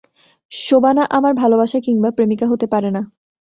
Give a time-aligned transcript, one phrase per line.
[0.51, 3.01] শোবানা আমার ভালোবাসা কিংবা প্রেমিকা হতে পারে না।